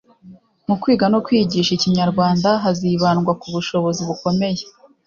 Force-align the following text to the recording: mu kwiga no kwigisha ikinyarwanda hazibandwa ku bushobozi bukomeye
mu 0.67 0.75
kwiga 0.81 1.05
no 1.13 1.19
kwigisha 1.25 1.71
ikinyarwanda 1.73 2.49
hazibandwa 2.63 3.31
ku 3.41 3.47
bushobozi 3.55 4.01
bukomeye 4.09 4.63